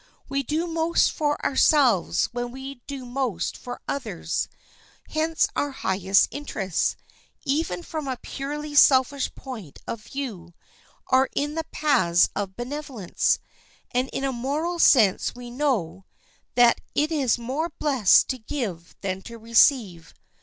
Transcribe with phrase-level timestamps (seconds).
[0.27, 4.49] We do most for ourselves when we do most for others;
[5.09, 6.95] hence our highest interests,
[7.45, 10.55] even from a purely selfish point of view,
[11.05, 13.37] are in the paths of benevolence.
[13.93, 16.05] And in a moral sense we know
[16.55, 20.15] "that it is more blessed to give than to receive."